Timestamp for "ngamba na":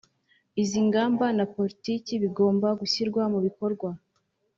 0.87-1.45